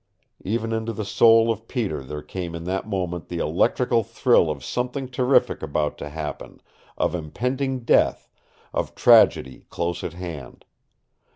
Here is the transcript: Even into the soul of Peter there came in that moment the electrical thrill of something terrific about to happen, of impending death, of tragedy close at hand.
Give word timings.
Even 0.43 0.71
into 0.73 0.91
the 0.93 1.05
soul 1.05 1.51
of 1.51 1.67
Peter 1.67 2.01
there 2.01 2.23
came 2.23 2.55
in 2.55 2.63
that 2.63 2.87
moment 2.87 3.27
the 3.29 3.37
electrical 3.37 4.01
thrill 4.03 4.49
of 4.49 4.63
something 4.63 5.07
terrific 5.07 5.61
about 5.61 5.95
to 5.99 6.09
happen, 6.09 6.59
of 6.97 7.13
impending 7.13 7.81
death, 7.81 8.27
of 8.73 8.95
tragedy 8.95 9.67
close 9.69 10.03
at 10.03 10.13
hand. 10.13 10.65